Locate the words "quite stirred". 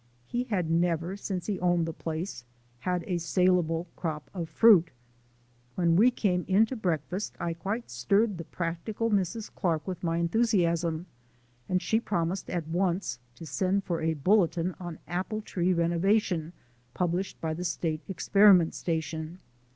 7.53-8.39